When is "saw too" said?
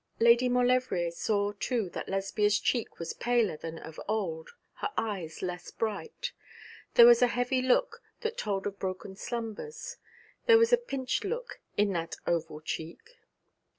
1.11-1.87